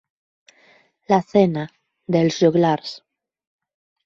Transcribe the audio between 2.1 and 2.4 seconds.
de